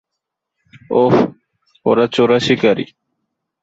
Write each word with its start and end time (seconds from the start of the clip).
ওহ, 0.93 1.15
ওরা 1.85 2.05
চোরাশিকারি। 2.07 2.85